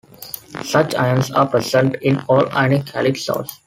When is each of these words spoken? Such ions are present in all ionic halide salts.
Such 0.63 0.95
ions 0.95 1.29
are 1.29 1.45
present 1.47 1.95
in 2.01 2.21
all 2.21 2.49
ionic 2.53 2.85
halide 2.85 3.17
salts. 3.19 3.59